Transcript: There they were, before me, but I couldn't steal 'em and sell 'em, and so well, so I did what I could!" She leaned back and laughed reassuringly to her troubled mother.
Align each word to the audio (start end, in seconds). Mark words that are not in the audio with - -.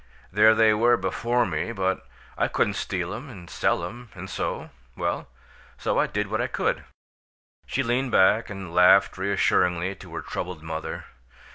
There 0.31 0.55
they 0.55 0.73
were, 0.73 0.97
before 0.97 1.45
me, 1.45 1.71
but 1.71 2.07
I 2.35 2.47
couldn't 2.47 2.73
steal 2.73 3.13
'em 3.13 3.29
and 3.29 3.47
sell 3.47 3.85
'em, 3.85 4.09
and 4.15 4.31
so 4.31 4.71
well, 4.97 5.27
so 5.77 5.99
I 5.99 6.07
did 6.07 6.25
what 6.25 6.41
I 6.41 6.47
could!" 6.47 6.85
She 7.67 7.83
leaned 7.83 8.09
back 8.11 8.49
and 8.49 8.73
laughed 8.73 9.19
reassuringly 9.19 9.93
to 9.97 10.15
her 10.15 10.21
troubled 10.23 10.63
mother. 10.63 11.05